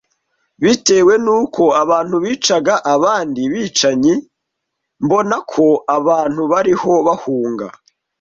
[0.63, 4.13] bitewe n’uko abantu bicaga abandi bicanyi.
[5.03, 5.65] Mbona ko
[5.97, 7.67] abantu bariho bahunga